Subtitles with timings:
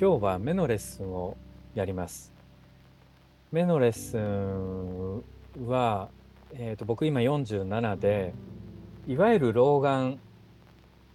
[0.00, 1.36] 今日は目のレッスンを
[1.72, 2.32] やります。
[3.52, 5.22] 目のレッスン
[5.68, 6.08] は、
[6.52, 8.34] えーと、僕今47で
[9.06, 10.18] いわゆる老眼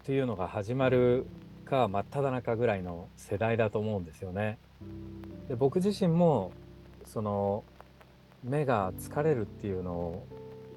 [0.05, 1.25] というのが始まる
[1.65, 4.57] か真っ只中ぐらいの世代だと思うんですよね。
[5.49, 6.53] で僕自身も
[7.03, 7.65] その
[8.45, 10.27] 目が疲れるっていうのを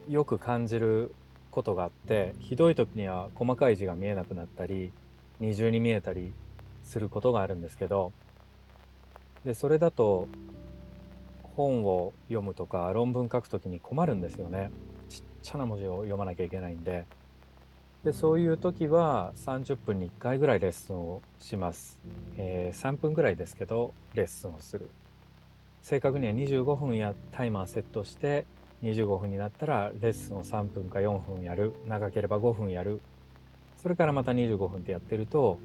[0.09, 1.15] よく感じる
[1.53, 4.91] ことがあってひどい時には細かい字が見えなくなったり
[5.39, 6.33] 二重に見えたり
[6.85, 8.13] することがあるんですけど
[9.45, 10.29] でそれだと
[11.57, 14.71] 本を読むとか論文書くときに困るんですよね。
[15.09, 17.05] ちっちゃな文字を読まなきゃいけないんで。
[18.05, 22.01] でそういう時は30分に1回ぐらいレッスンをします、
[22.37, 24.91] えー、3分ぐらいですけどレッスンをする。
[25.83, 28.47] 正確には25分やタイマーセットして
[28.83, 31.75] 25分になったらレッスンを3分か4分やる。
[31.87, 33.01] 長ければ5分やる。
[33.83, 35.59] それからまた25分ってやってると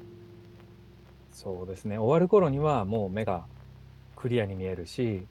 [1.32, 1.98] そうですね。
[1.98, 3.44] 終わる頃にはもう目が
[4.16, 5.26] クリアに見えるし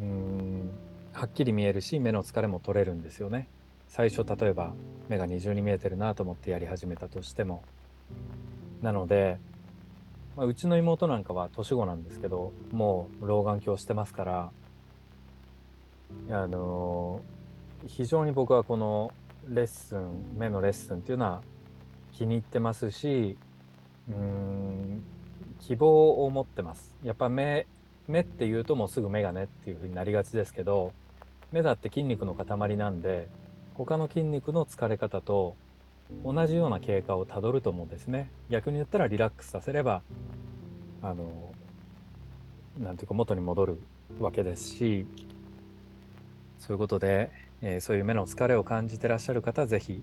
[0.00, 0.70] うん
[1.12, 3.48] はっきり見えるし目の疲れも取れるんですよね。
[3.88, 4.74] 最初例えば
[5.08, 7.62] 目が二重に見えてるなと思ってやり始めたとしても。
[8.82, 9.38] なので、
[10.36, 14.50] まあ、うちの妹なんかは年子なんですけどもう老眼鏡してますから
[16.30, 19.12] あのー、非常に僕はこの
[19.48, 21.42] レッスン目のレッスンっていうのは
[22.12, 23.36] 気に入ってますし
[24.10, 25.04] うん
[25.60, 26.94] 希望を持ってます。
[27.04, 27.66] やっぱ目
[28.06, 30.92] 目っていうともうすぐ目がねっていう風になりがちですけど
[31.52, 33.28] 目だって筋肉の塊なんで
[33.74, 35.56] 他の筋肉の疲れ方と
[36.24, 38.30] 同じような経過をたどると思うんですね。
[38.48, 40.02] 逆に言ったらリラックスさせれば
[41.02, 41.52] あの
[42.78, 43.78] なんていうか元に戻る
[44.20, 45.06] わけですし
[46.60, 50.02] そういうことで、えー、そういう目の疲れを感じてらっしゃる方は是非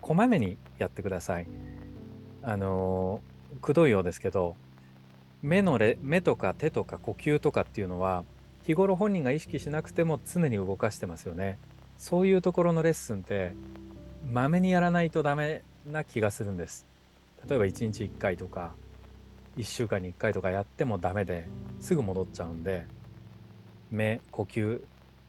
[0.00, 1.46] こまめにやってください。
[2.42, 3.33] あのー
[3.64, 4.56] くどいようですけど
[5.42, 8.24] 目のレ目とか手とか呼吸とかっていうのは
[8.66, 11.58] 日頃本人が意識しなくても常に動かしてますよね。
[11.98, 13.52] そういうところのレッスンって
[14.30, 16.86] まめにやらないとダメな気がするんです。
[17.48, 18.72] 例えば1日1回とか
[19.56, 21.46] 1週間に1回とかやってもダメで
[21.80, 22.86] すぐ戻っちゃうんで
[23.90, 24.80] 目呼吸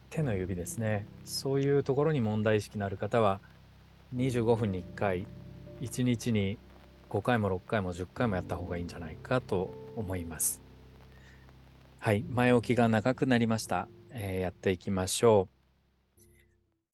[0.10, 1.06] 手の指ですね。
[1.24, 3.40] そういうところに問題意識のある方は
[4.16, 5.28] 25分に1回
[5.82, 6.58] 1日に
[7.10, 10.62] 5回も6回も10回もやった方がいいんじゃないかと思います。
[12.00, 13.88] はい、前置きが長くなりました。
[14.12, 15.50] えー、やっていきましょ
[16.18, 16.22] う。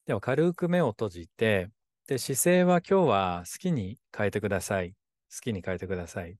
[0.06, 1.70] では軽く目を閉じて、
[2.06, 4.94] で姿勢は今日は好きに変えてください。
[5.30, 6.36] 好きに変えてください。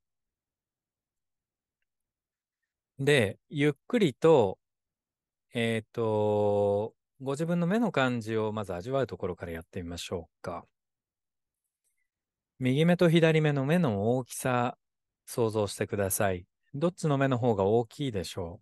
[2.99, 4.59] で、ゆっくりと、
[5.55, 10.65] えっ、ー、と、ご自分の目の感じをまず味わうところからやってみましょうか。
[12.65, 14.79] 右目と左目の目の大きさ、
[15.27, 16.47] 想像してください。
[16.75, 18.61] どっちの目の方が大きいでしょ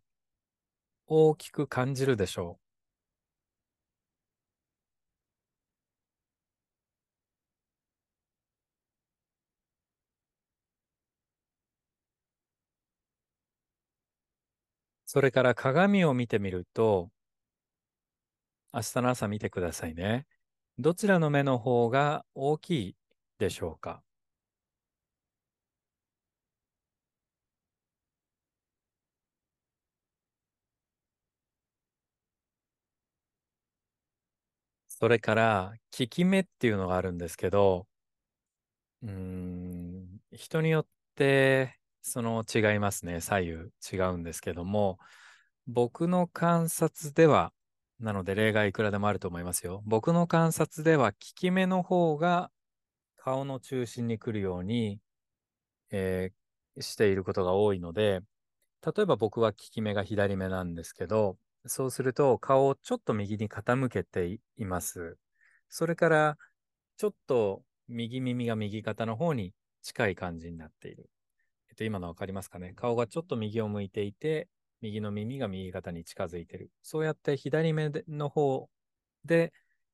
[1.09, 1.15] う？
[1.15, 2.61] 大きく感じるでしょう
[15.05, 17.11] それから鏡を見てみると、
[18.73, 20.27] 明日の朝見てくださいね。
[20.79, 22.97] どちらの目の方が大きい
[23.41, 24.05] でしょうか
[34.89, 37.87] それから、効き目っていうのがあるんですけど、
[39.03, 43.21] うん、人によってその違いますね。
[43.21, 43.53] 左右
[43.93, 44.99] 違うんですけども、
[45.67, 47.53] 僕の観察では、
[48.01, 49.83] なので例外いくらでもあると思いますよ。
[49.87, 52.51] 僕の観察では、効き目の方が
[53.23, 54.99] 顔の中心に来るように、
[55.91, 58.21] えー、していることが多いので、
[58.85, 61.37] 例えば僕は利き目が左目なんですけど、
[61.67, 65.19] そうすると顔をちょっと右に傾けています。
[65.69, 66.39] それから、
[66.97, 69.53] ちょっと右耳が右肩の方に
[69.83, 71.11] 近い感じになっている。
[71.69, 72.73] えっと、今のわかりますかね？
[72.75, 74.49] 顔がちょっと右を向いていて、
[74.81, 76.71] 右の耳が右肩に近づいている。
[76.83, 78.71] そうやって左目の方
[79.27, 79.53] で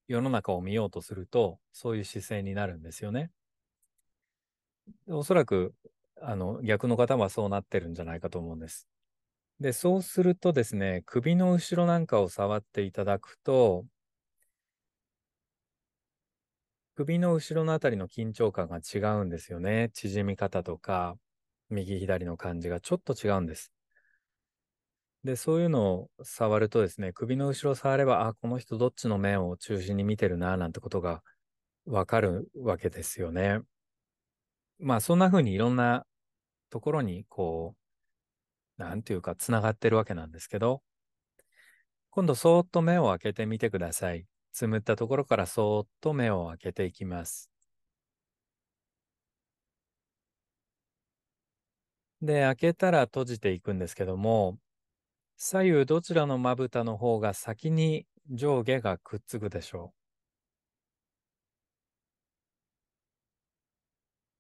[0.08, 3.30] 世の中を見ようとすると、そういう姿勢になるんですよね。
[5.08, 5.74] おそらく、
[6.20, 8.88] あの、逆の方はそうなってるんじゃないかと思うんです。
[9.60, 13.86] で、そうするとですね、首の後ろなんかを触っていただくと、
[16.96, 19.90] 首の後ろのあたりの緊張感が違うんですよね。
[19.94, 21.16] 縮み方とか、
[21.70, 23.72] 右左の感じがちょっと違うんです。
[25.26, 31.22] で、そういうのを触るとですね、首の後ろを触れば、あ、この人どっちの面を中心に見てるな、なんてことが
[31.86, 33.60] わかるわけですよね。
[34.78, 36.06] まあ、そんな風にいろんな
[36.70, 37.76] ところに、こう
[38.78, 40.82] なんていうか、つながってるわけなんですけど、
[42.10, 44.26] 今度、そーっと目を開けてみてください。
[44.52, 47.46] つむったところからそーっと目を開けていきます。
[52.22, 54.58] で、開けたら閉じていくんですけども、
[55.38, 59.92] 左右どちらのまぶたの方が先に上下がくっつくでしょ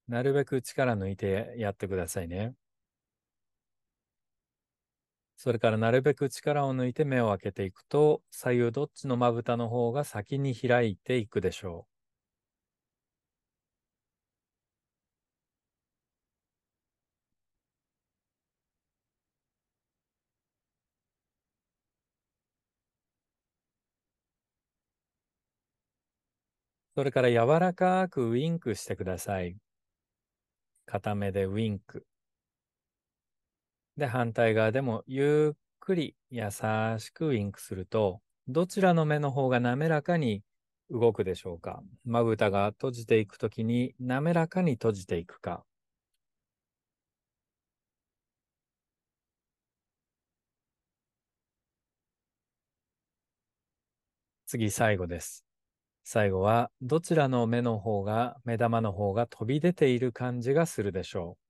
[0.08, 0.10] う。
[0.12, 2.54] なるべく力抜いてやってくださいね。
[5.38, 11.95] それからなるべく力を抜いて目を開けていくと、左右どっちのまぶたの方が先に開いていくでしょう。
[26.96, 29.56] それから柔らかくウィンクしてください。
[30.86, 32.06] 片目でウィンク。
[33.96, 36.50] で、反対側でもゆっくり優
[36.98, 40.42] しくウィンクすると、どちらの目の方が滑らかに
[40.90, 41.82] 動くでしょうか？
[42.04, 45.64] まぶたが閉じていくときに滑らかに閉じていくか。
[54.46, 55.45] 次、最後です。
[56.08, 61.42] 最後は、どちらの目の方が、目玉の方が飛び出ている感じがするでしょう。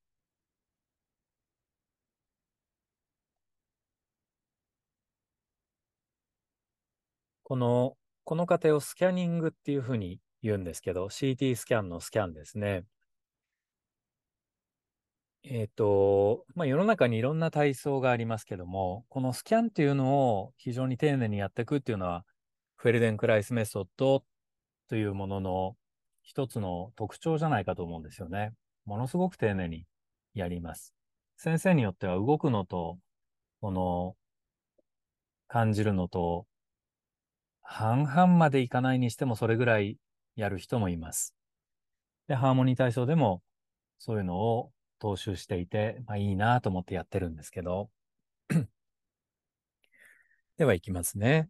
[7.43, 12.85] この、この過程をスキャニングっていうふうに言うんですけど、CT スキャンのスキャンですね。
[15.45, 22.25] えっ、ー、と、まあ、世の中にいろんな体操がありますけども、このスキャンっていうのを非常に丁寧にやっていくっていうのは、
[22.77, 24.23] フェルデンクライスメソッドっ
[24.89, 25.77] というものの
[26.23, 28.53] 一つの特徴じゃないかと思うんですよね。
[28.85, 29.85] ものすごく丁寧に
[30.35, 30.95] やります。
[31.37, 32.99] 先生によっては動くのと、
[33.61, 34.17] この、
[35.49, 36.47] 感じるのと、
[37.63, 39.99] 半々までいかないにしてもそれぐらい
[40.37, 41.35] やる人もいます。
[42.29, 43.43] で、ハーモニー体操でも
[43.99, 47.91] そういうのを踏襲していて、まあいいなと思ってやってるんですけど。
[50.57, 51.49] では行きますね。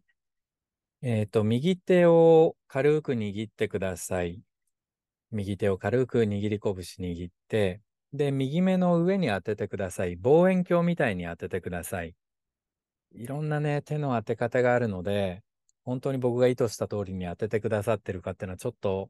[1.01, 4.41] えっ、ー、と、右手を軽く握ってください。
[5.31, 7.81] 右手を軽く握り拳握って、
[8.13, 10.15] で、右目の上に当ててください。
[10.15, 12.15] 望遠鏡みたいに当ててください。
[13.11, 15.43] いろんなね、手の当て方があるので、
[15.83, 19.09] 本当に僕が意図した通りに当ててくださってるかっていうのはちょっと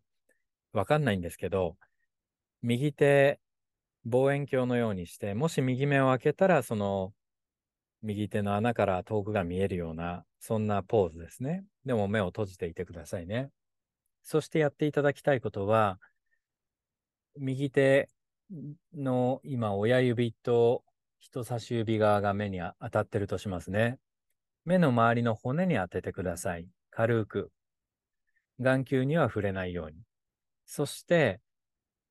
[0.74, 1.78] わかんないんですけど、
[2.62, 3.40] 右手、
[4.06, 7.14] 望遠鏡のようにして、もし右目を開けたら、その
[8.02, 11.66] 右手の穴から遠くが見えるような、そんなポーズですね。
[11.86, 13.50] でも目を閉じていてくださいね。
[14.24, 16.00] そしてやっていただきたいことは、
[17.38, 18.10] 右手
[18.94, 20.84] の今親指と
[21.20, 24.00] 人差し指側が目に当たってるとしますね。
[24.66, 26.68] 目の周りの骨に当ててください。
[26.90, 27.52] 軽く。
[28.60, 29.98] 眼球には触れないように。
[30.66, 31.40] そして、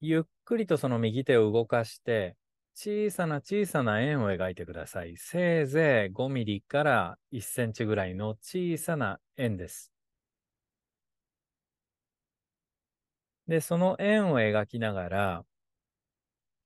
[0.01, 2.37] ゆっくりとその右手を動かして、
[2.79, 5.17] 小さな小さな円を描いてください。
[5.17, 9.91] せいぜい5ミリから1センチぐらいの小さな円です。
[13.49, 15.45] で、その円を描きながら、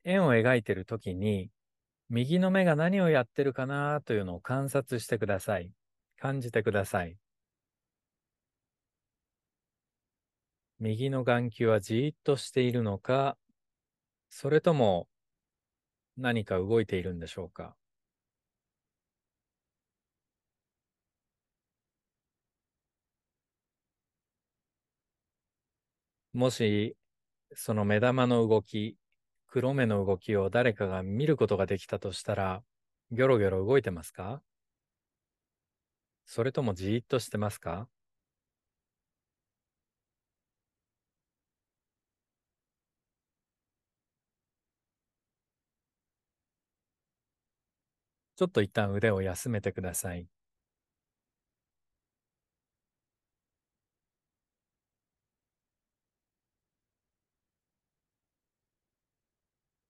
[0.03, 1.53] 円を描いているときに、
[2.09, 5.71] 右の目が何をやってるかなというのを観察してください。
[6.19, 7.17] 感じてください。
[10.81, 13.38] 右の眼球はじーっとしているのか、
[14.29, 15.10] それとも
[16.21, 17.75] 何か動いているんでしょうか？
[26.33, 26.97] もし、
[27.55, 28.97] その目玉の動き、
[29.49, 32.62] 黒目の動きを誰かが見ることができたとしたら、
[33.12, 34.43] ギョロギョロ動いてますか？
[36.27, 37.89] それともじーっとしてますか？
[48.40, 50.26] ちょっと一旦腕を休めてください。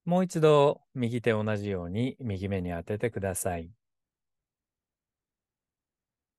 [0.05, 3.71] もう一度右手同じように右目に当ててください。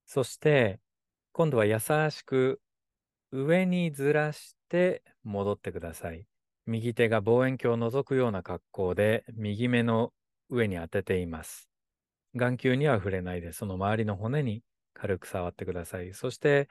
[0.06, 0.82] そして
[1.32, 2.60] 今度は優しく
[3.32, 6.25] 上にずらして戻ってください。
[6.65, 10.12] 右手が望遠鏡を覗くような格好で右目の
[10.50, 11.71] 上に当てています。
[12.36, 16.14] 眼球には触れないで、その周りの骨に軽く触ってください。
[16.14, 16.70] そして、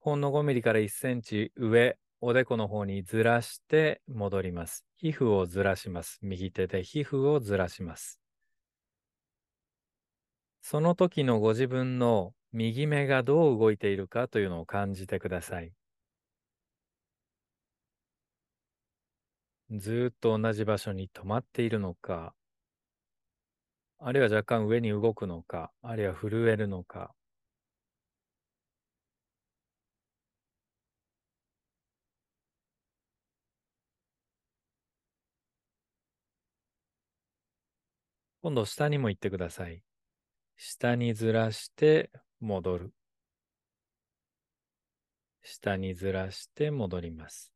[0.00, 4.86] ほんの5ミリから1センチ上、おでこの方にずらして戻ります。
[4.96, 6.18] 皮膚をずらします。
[6.22, 8.18] 右手で皮膚をずらします。
[10.62, 15.72] その時のご自分の右目がどう動いているかというのを感じてください。
[19.70, 22.34] ずっと同じ場所に止まっているのか、
[24.06, 27.14] あるいは若干上に動くのか、あるいは震えるのか。
[38.42, 39.82] 今度下にも行ってください。
[40.58, 42.92] 下にずらして戻る。
[45.42, 47.53] 下にずらして戻ります。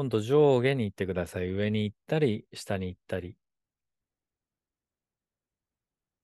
[0.00, 1.50] 今度上下に行ってください。
[1.50, 3.36] 上に行ったり、下に行ったり。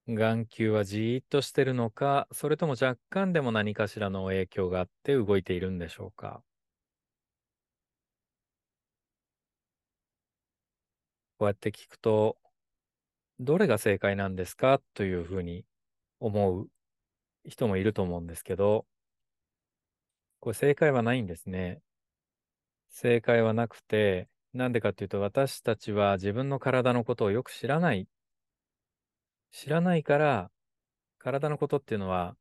[0.07, 6.41] 眼球はじーっとしてるのか、それとも若干でも何かしらの影響があって動いているんでしょうか。
[11.37, 12.35] こうやって聞くと、
[13.39, 14.81] どれが正解なんですか？
[14.95, 15.65] というふうに
[16.19, 16.67] 思う
[17.45, 18.87] 人もいると思うんですけど、
[20.39, 21.81] これ正解はないんですね。
[22.99, 28.07] 正解はなくて、なんでかっていうと私たちは自分の体のことをよく知らない。
[29.51, 30.49] 知らないから、
[31.19, 32.35] 体のことっていうのは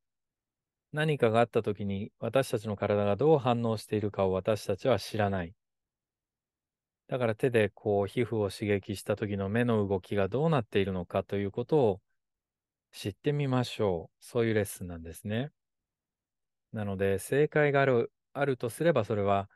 [0.94, 5.52] 何かがあった時に私たちの体がどう反応しているかを私たちは知らない。
[7.08, 12.00] だから手でこう皮膚を刺激した時の目の動きがどうなっているのかということを
[12.92, 14.24] 知ってみましょう。
[14.24, 15.50] そういうレッスンなんですね。
[16.72, 19.50] なので正解がある、あるとすればそれは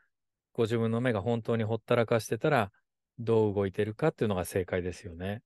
[0.53, 2.71] ご自分の目が本当にほったらかしてたら
[3.19, 5.41] どう動いてるかっていうのが正解ですよね。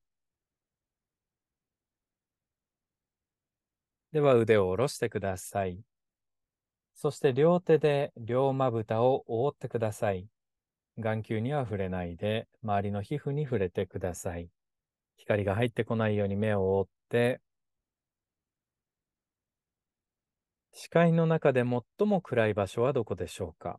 [4.12, 5.80] では腕を下ろしてください。
[6.94, 10.26] そして両手で両まぶたを覆ってください。
[10.98, 14.48] 眼球には触れないで、周りの皮膚に触れてください。
[15.18, 17.40] 光が入ってこないように目を覆って、
[20.72, 23.78] 視界の中で最も暗い場所はどこでしょうか？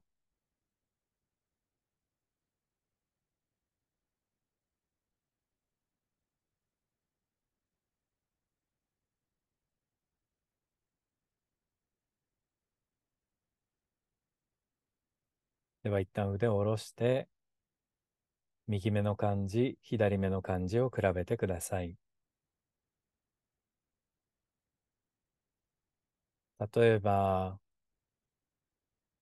[15.87, 17.29] では一旦腕を下ろして、
[18.67, 21.95] 右目の感じ、左目の感じを比べてください。
[26.59, 27.57] 例えば、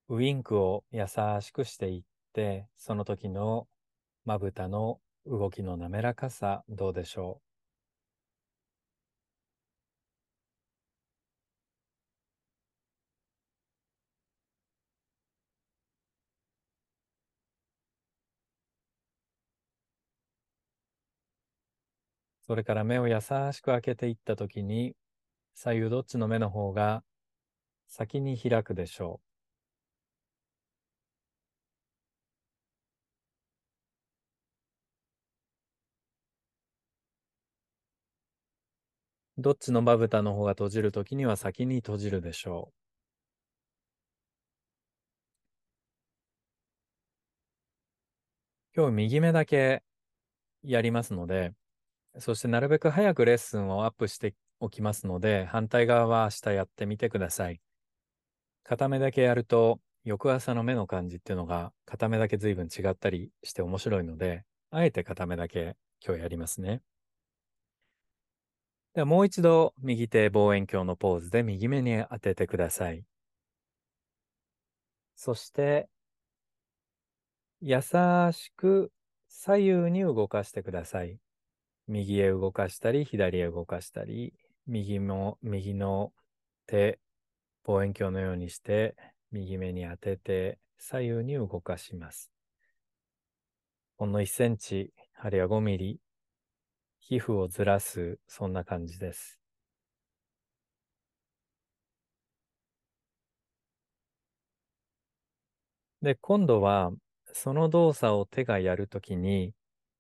[0.10, 1.05] ウインクを優
[1.41, 2.03] しくしていっ
[2.34, 3.67] て、その時の
[4.24, 7.44] まぶたの動きの滑らかさ、どうでしょう？
[22.47, 24.95] それから目を優しく開けていったときに、
[25.55, 27.03] 左右どっちの目の方が
[27.87, 29.21] 先に開くでしょ
[39.37, 39.41] う。
[39.41, 42.75] どっちのまぶたの方が閉じるときには先に閉じるでしょう。
[48.75, 49.83] 今日右目だけ
[50.63, 51.53] やりますので、
[52.19, 57.60] そしてなるべく早くレッスンをアップしておきますので、反対側は明日やってみてください。
[58.63, 66.81] 片目だけやると、翌朝の目の感じっていうのが片目だけ随分違ったりして面白いので、あえて片目だけ今日やりますね。
[68.93, 73.03] ではもう一度右手望遠鏡のポーズで右目に当ててください。
[75.15, 75.89] そして、
[77.62, 78.91] 優しく
[79.27, 81.19] 左右に動かしてください。
[81.87, 84.33] 右へ動かしたり、左へ動かしたり、
[84.67, 86.11] 右も、右の
[86.67, 86.99] 手、
[87.65, 88.95] 望遠鏡のようにして、
[89.31, 92.31] 右目に当てて、左右に動かします。
[93.97, 95.99] ほんの1センチ、あるいは5ミリ、
[96.99, 99.39] 皮膚をずらす、そんな感じです。
[106.01, 106.91] で、今度は、
[107.33, 109.53] その動作を手がやるときに、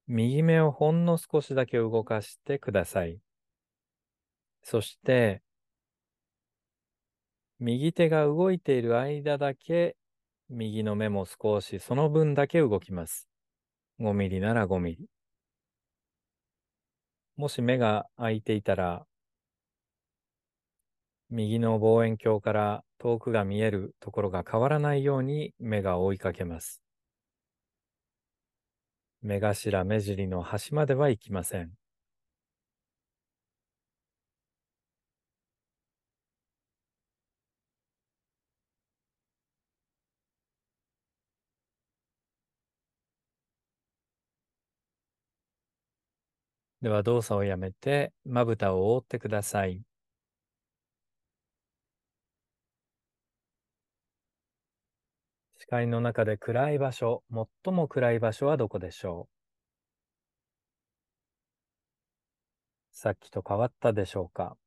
[0.07, 3.19] 右目をほんの少しだけ動かしてください。
[4.61, 5.41] そして、
[7.59, 9.95] 右手が動いている間だけ、
[10.49, 13.27] 右の目も少しその分だけ動きます。
[13.99, 15.07] 5ミリなら5ミリ。
[17.35, 19.07] もし目が開いていたら、
[21.31, 26.84] 右の望遠鏡から遠くが見えるところが変わらないように目が追いかけます。
[29.25, 31.73] 目頭目尻の端までは行きません。
[46.81, 49.81] では動作をやめて、まぶたを覆ってください。
[55.65, 57.23] 視界の中で暗い場所、
[57.63, 59.27] 最も暗い場所はどこでしょ
[62.93, 62.95] う？
[62.95, 64.57] さっきと変わったでしょうか？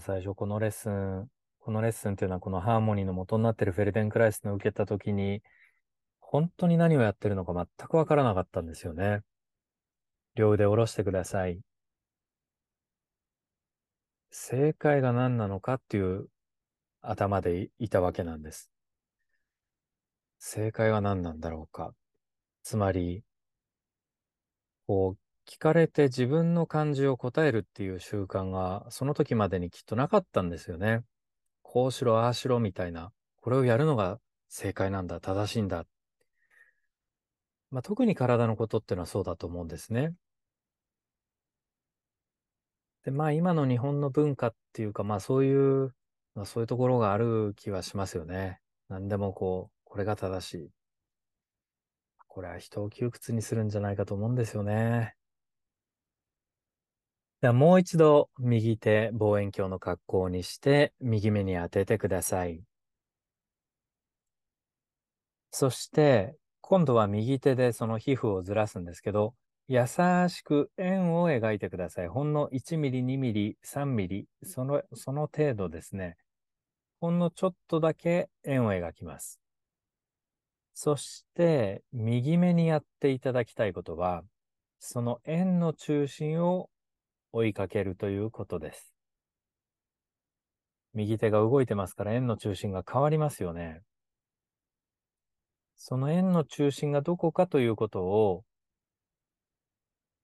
[0.00, 1.28] 最初このレッスン、
[1.60, 5.42] このレッスンっていうのはこのハーモニーの元になっているフェルデンクライスの受けたときに、
[6.30, 9.22] 本当に何をやってるのか全くわからなかったんですよね。
[10.36, 11.60] 両腕下ろしてください。
[14.30, 16.28] 正解が何なのかっていう
[17.02, 18.70] 頭でいたわけなんです。
[20.38, 21.94] 正解は何なんだろうか。
[22.62, 23.24] つまり、
[24.86, 31.00] こう、聞かれて自分の感じを答えるっていう習慣が、その時までにきっとなかったんですよね。
[31.62, 33.10] こうしろ、ああしろみたいな。
[33.40, 35.86] これをやるのが正解なんだ、正しいんだ。
[37.70, 40.14] まあ、特に体のことっていうのはそうだと思うんですね。
[43.04, 45.94] で、まあ今の日本の文化っていうか、まあそういう、
[46.34, 48.60] まあそういうところがある気はしますよね。
[48.88, 50.70] 何でもこう、これが正しい。
[52.28, 55.14] これは人を窮屈にするんじゃないかと思うんですよね。
[57.40, 62.62] ではもう一度右手望遠鏡の格好にして右目に当ててください。
[65.50, 66.36] そして
[66.70, 69.34] 今度は右手でその皮膚をずらすんですけど、
[69.66, 69.88] 優
[70.28, 72.06] しく円を描いてください。
[72.06, 76.16] ほんの1ミリ、2ミリ、3ミリ、その、その程度ですね。
[77.00, 79.40] ほんのちょっとだけ円を描きます。
[80.72, 84.22] そして、右目にやっていただきたいことは、
[84.78, 86.70] その円の中心を
[87.32, 88.94] 追いかけるということです。
[90.94, 93.82] 右手が動いてますから円の中心が変わりますよね。
[95.82, 98.44] その円の中心がどこかということを、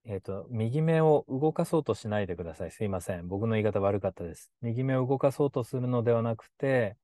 [0.05, 2.71] えっ、ー、と、右目を動かそうとしないでください。
[2.71, 3.27] すいません。
[3.27, 4.51] 僕の言い方悪かったです。
[4.61, 6.99] 右目を動かそうとするのではなくて、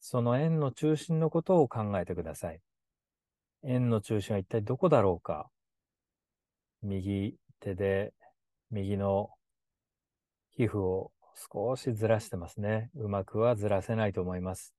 [0.00, 2.60] その円の中心のことを考えてください。
[3.62, 5.48] 円の中心は一体どこだろうか
[6.82, 8.12] 右手で
[8.72, 9.30] 右の
[10.56, 12.90] 皮膚を少しずらしてますね。
[12.96, 14.74] うまくはずらせないと思います。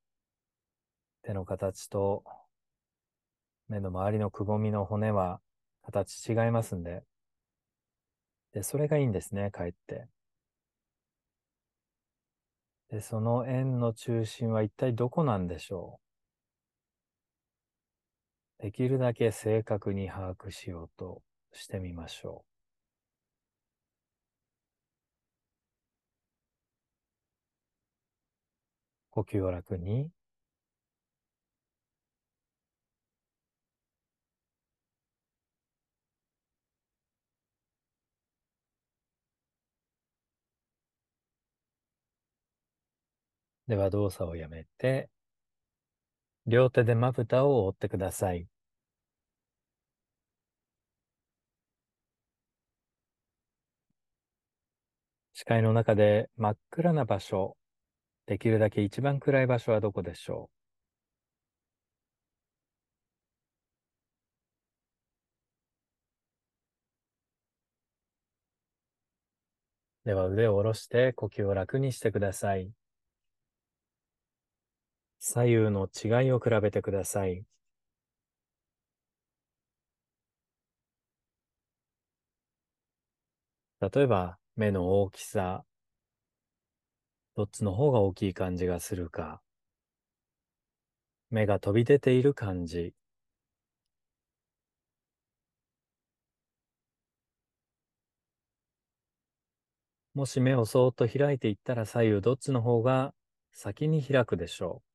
[1.24, 2.26] 手の形と
[3.70, 5.40] 目の周りのくぼみの骨は
[5.84, 7.04] 形違いますんで。
[8.52, 10.08] で、それがいいんですね、かえって。
[12.90, 16.00] で、その円の中心は一体どこなんでしょ
[18.60, 22.58] うできるだけ正確に把握しようとしてみましょう。
[29.10, 30.12] 呼吸を楽に
[43.68, 45.10] では動作をやめて、
[46.46, 48.48] 両手でまぶたを覆ってください。
[55.34, 57.58] 視界の中で真っ暗な場所、
[58.26, 60.50] できるだけ一番暗い場所はどこでしょ
[70.06, 70.08] う？
[70.10, 72.72] では腕を下ろして呼吸を楽にしてください。
[75.20, 77.46] 左右の違いを比べてください。
[83.80, 85.64] 例えば、目の大きさ、
[87.36, 89.42] どっちの方が大きい感じがするか、
[91.30, 92.94] 目が飛び出ている感じ、
[100.14, 103.14] もし目をそーっと開いていったら左右どっちの方が
[103.54, 104.87] 先に開くでしょう。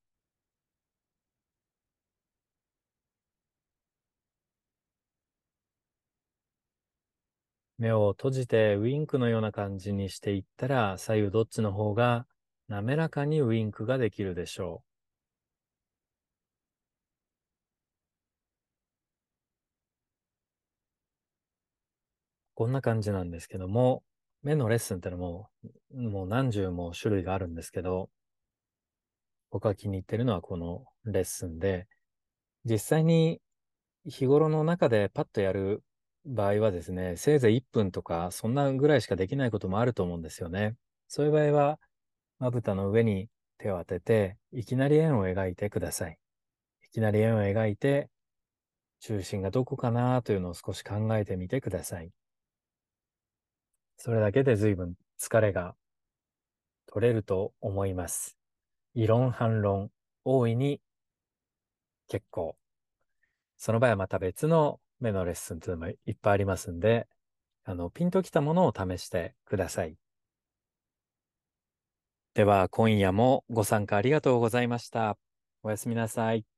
[7.83, 12.27] 目を閉じてウインクのような感じにしていったら、左右どっちの方が
[12.69, 14.89] 滑らかにウインクができるでしょう。
[22.55, 24.05] こんな感じなんですけども、
[24.45, 25.49] 目のレッスンってのも、
[25.93, 28.11] もう何十も種類があるんですけど、
[29.51, 31.89] 僕が気に入ってるのはこのレッスンで、
[32.65, 33.41] 実際に
[34.07, 35.83] 日頃の中でパッとやる
[36.25, 40.77] 場合はですね、せいぜい1分とか、そんなぐらいしかできないこともあると思うんですよね。
[41.09, 41.81] そういう場合は、
[42.39, 46.19] まぶたの上に手を当てて、いきなり円を描いてください。
[46.85, 48.09] いきなり円を描いて、
[49.01, 52.13] 中心がどこかなというのを少し考えてみてください。
[53.97, 55.75] それだけで随分疲れが
[56.87, 58.37] 取れると思います。
[58.95, 59.91] 異論反論、
[60.25, 60.81] 大いに
[62.09, 62.57] 結構。
[63.57, 67.09] その場合はまた別の目のレッスンというのもいっぱいありますんで、
[67.65, 69.97] あの、ピンときたものを試してください。
[72.35, 75.19] では、今夜もご参加ありがとうございました。
[75.63, 76.52] おやすみなさい。